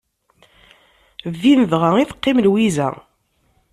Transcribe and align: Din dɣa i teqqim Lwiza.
Din 1.39 1.61
dɣa 1.71 1.89
i 1.97 2.03
teqqim 2.09 2.37
Lwiza. 2.45 2.89